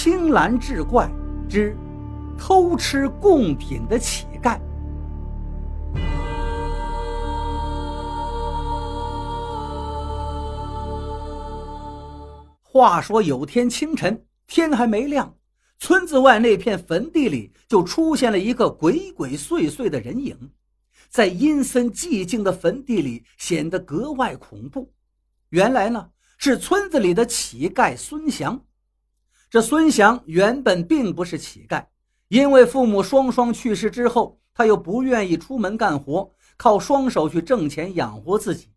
[0.00, 1.10] 青蓝志怪
[1.50, 1.76] 之
[2.38, 4.56] 偷吃贡品的乞丐。
[12.62, 15.34] 话说有天清晨，天还没亮，
[15.80, 20.52] 村子外那片坟地里就出现了一个鬼鬼祟祟的人影，
[21.08, 24.92] 在阴森寂静的坟地里显得格外恐怖。
[25.48, 28.62] 原来呢，是村子里的乞丐孙祥。
[29.50, 31.86] 这孙祥原本并不是乞丐，
[32.28, 38.68] 因为父母双双去世之后，他又不愿意出门干活，靠双手去挣钱养活自己，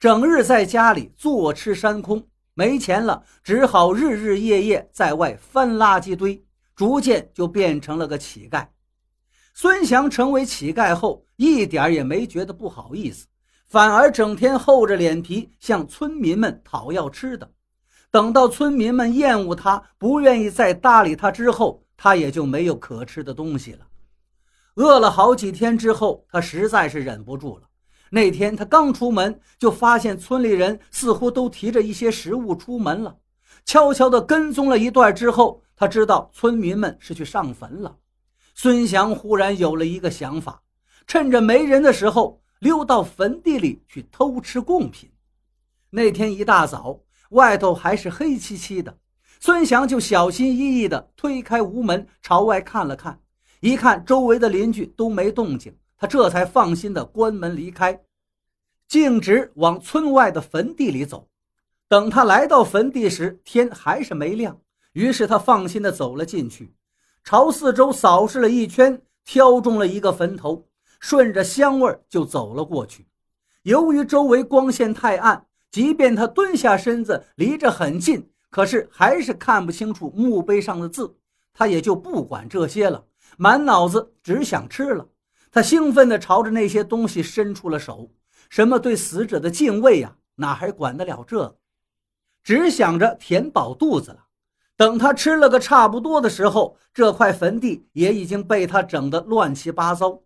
[0.00, 2.26] 整日在家里坐吃山空。
[2.54, 6.42] 没钱了，只好日日夜夜在外翻垃圾堆，
[6.74, 8.66] 逐渐就变成了个乞丐。
[9.54, 13.26] 孙祥成为乞丐后，一点也没觉得不好意思，
[13.68, 17.52] 反而整天厚着脸皮向村民们讨要吃的。
[18.16, 23.80] 等到村民们厌恶他，不愿意再搭理他之后，他也就没有可吃的东西了。
[24.76, 27.68] 饿了好几天之后，他实在是忍不住了。
[28.08, 33.14] 那天他刚出门，就发现村里人似乎都提着一些食物出门了。
[33.66, 37.94] 悄悄地跟踪了一段之后，他知道村民们是去上坟了。
[38.54, 40.62] 孙祥忽然有了一个想法，
[41.06, 45.12] 趁着没人的时候溜到坟地里去偷吃贡品。
[45.90, 46.98] 那天一大早，
[47.30, 48.98] 外头还是黑漆漆的，
[49.40, 53.20] 孙祥就小心翼翼地推开屋门，朝外看了看，
[53.60, 55.76] 一看周围的邻居都没动静。
[55.98, 58.02] 他这才放心的关门离开，
[58.86, 61.28] 径直往村外的坟地里走。
[61.88, 64.60] 等他来到坟地时，天还是没亮。
[64.92, 66.74] 于是他放心的走了进去，
[67.24, 70.66] 朝四周扫视了一圈，挑中了一个坟头，
[71.00, 73.06] 顺着香味就走了过去。
[73.62, 75.46] 由于周围光线太暗，
[75.76, 81.14] 即便他蹲下身子，离着很近，可是还是看不清楚墓碑上的字。
[81.52, 83.04] 他也就不管这些了，
[83.36, 85.06] 满脑子只想吃了。
[85.52, 88.10] 他兴奋地朝着那些东西伸出了手，
[88.48, 91.54] 什么对死者的敬畏呀，哪还管得了这？
[92.42, 94.24] 只想着填饱肚子了。
[94.78, 100.22] 等他吃了个差不多的时候，这块坟地也已经被他整得乱七八糟。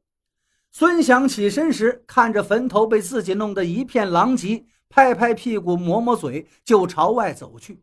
[0.70, 7.80] 孙祥起身时，看着坟头被自己弄得一片狼藉，拍拍屁股，抹抹嘴，就朝外走去。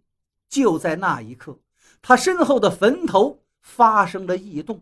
[0.50, 1.58] 就在那一刻，
[2.02, 4.82] 他身后的坟头发生了异动。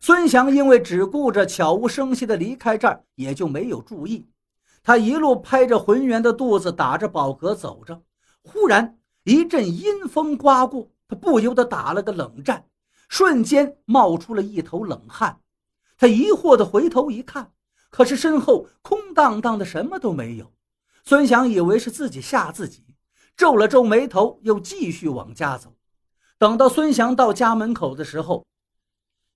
[0.00, 4.28] 孙祥因为只顾着悄无声息地离开这儿，也就没有注意。
[4.82, 8.02] 他一路拍着浑圆的肚子，打着饱嗝走着。
[8.42, 12.64] 忽然一阵阴风刮过，他不由得打了个冷战，
[13.08, 15.38] 瞬间冒出了一头冷汗。
[15.96, 17.52] 他疑惑地回头一看，
[17.90, 20.50] 可是身后空荡荡的，什么都没有。
[21.04, 22.84] 孙祥以为是自己吓自己，
[23.36, 25.74] 皱了皱眉头，又继续往家走。
[26.38, 28.46] 等到孙祥到家门口的时候，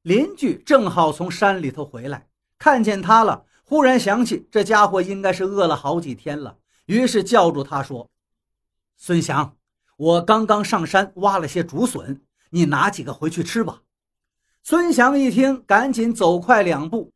[0.02, 8.08] 邻居正好从山里头回来，看见他了，忽然想起这家伙应该是饿了好几天了，于是叫住他说
[8.96, 9.56] ：“孙祥，
[9.96, 12.20] 我刚刚上山挖了些竹笋，
[12.50, 13.82] 你拿几个回去吃吧。”
[14.62, 17.12] 孙祥一听，赶紧走快两步。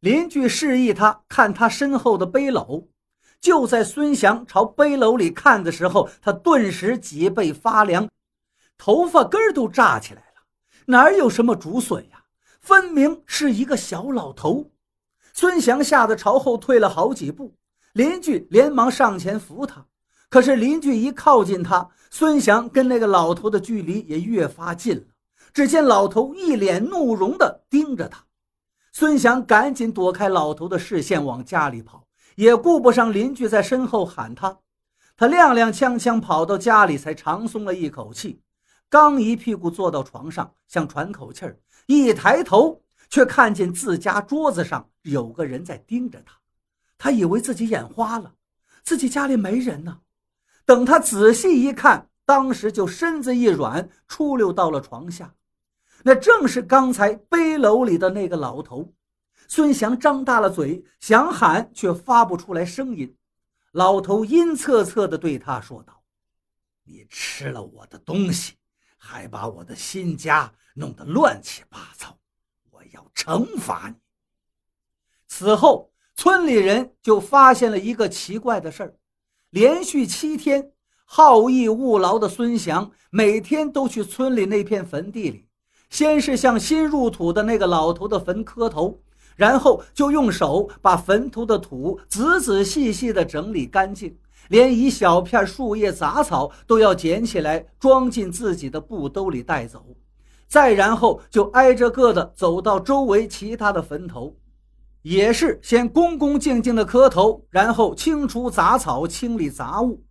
[0.00, 2.86] 邻居示意他看他身后的背篓，
[3.40, 8.08] 就在孙祥朝背篓里看的时候，他顿时脊背发凉，
[8.76, 10.42] 头发根都炸起来了。
[10.86, 12.24] 哪有什么竹笋呀？
[12.60, 14.70] 分明是一个小老头。
[15.32, 17.54] 孙祥吓得朝后退了好几步，
[17.92, 19.84] 邻居连忙上前扶他。
[20.28, 25.02] 可是邻居一靠近他，孙祥跟那个老头的距离也越发近了。
[25.52, 28.24] 只见老头一脸怒容地盯着他，
[28.92, 32.05] 孙祥赶紧躲开老头的视线，往家里跑，
[32.36, 34.58] 也顾不上邻居在身后喊他。
[35.16, 38.40] 他踉踉跄跄跑到家里，才长松了一口气。
[38.88, 42.80] 刚一屁股坐到床上，想喘口气儿，一抬头
[43.10, 46.34] 却看见自家桌子上有个人在盯着他。
[46.96, 48.32] 他以为自己眼花了，
[48.84, 49.98] 自己家里没人呢。
[50.64, 55.34] 等他仔细一看，当时就身子一软，出溜到了床下。
[56.02, 58.92] 那正是刚才背篓里的那个老头。
[59.48, 63.16] 孙祥张大了嘴想喊，却发不出来声音。
[63.72, 66.02] 老头阴恻恻地对他说道
[66.84, 68.54] ：“你吃了我的东西。”
[68.98, 72.18] 还把我的新家弄得乱七八糟，
[72.70, 73.94] 我要惩罚你。
[75.28, 78.96] 此后，村里人就发现了一个奇怪的事儿：
[79.50, 80.72] 连续七天，
[81.04, 85.48] 好逸恶劳的孙祥每天都去村里那片坟地里，
[85.88, 89.00] 先是向新入土的那个老头的坟磕头，
[89.36, 94.16] 然后就用手把坟头的土仔仔细细地整理干净，
[94.48, 99.84] 连一小片树叶杂草都要捡起来装进自己的布兜里带走。
[100.48, 104.36] 再然后就挨着个的走到周围其他的坟头，
[105.02, 110.02] 也是先恭恭敬敬的磕头，然后清除杂草、清理杂物。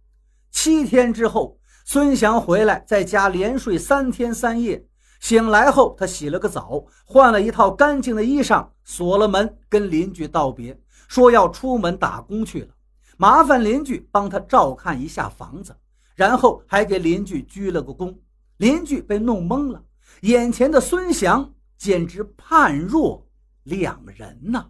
[0.51, 4.85] 七天之后，孙祥回来，在家连睡三天三夜。
[5.19, 12.69] 醒来后，他洗了个澡，换了一套干净的衣裳，锁了门，跟邻居道别，说要出门打工去了，
[13.17, 15.75] 麻烦邻居帮他照看一下房子，
[16.15, 18.15] 然后还给邻居鞠了个躬。
[18.57, 19.83] 邻居被弄懵了。
[20.21, 23.27] 眼前的孙祥简直判若
[23.63, 24.65] 两人呐！